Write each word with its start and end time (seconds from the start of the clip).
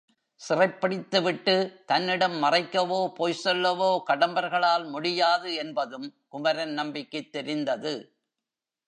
சிறைப்பிடித்துவிட்டு 0.49 1.83
தன்னிடம் 1.85 2.43
மறைக்கவோ, 2.43 3.07
பொய் 3.07 3.33
சொல்லவோ 3.33 4.03
கடம்பர்களால் 4.07 4.89
முடியாது 4.89 5.53
என்பதும் 5.53 6.13
குமரன் 6.27 6.77
நம்பிக்குத் 6.77 7.29
தெரிந்தது. 7.29 8.15